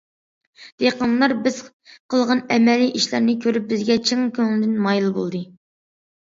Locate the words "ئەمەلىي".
2.55-2.89